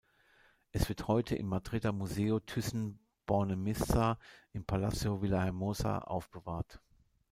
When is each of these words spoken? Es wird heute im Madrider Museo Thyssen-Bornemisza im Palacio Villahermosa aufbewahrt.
Es 0.71 0.89
wird 0.89 1.07
heute 1.07 1.35
im 1.35 1.45
Madrider 1.45 1.91
Museo 1.91 2.39
Thyssen-Bornemisza 2.39 4.17
im 4.51 4.65
Palacio 4.65 5.19
Villahermosa 5.21 5.99
aufbewahrt. 5.99 6.81